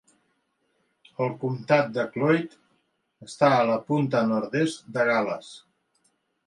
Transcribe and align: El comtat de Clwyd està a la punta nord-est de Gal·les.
El 1.25 1.29
comtat 1.43 1.91
de 1.99 2.05
Clwyd 2.15 2.57
està 3.29 3.53
a 3.59 3.63
la 3.75 3.79
punta 3.93 4.27
nord-est 4.35 4.93
de 4.99 5.09
Gal·les. 5.13 5.55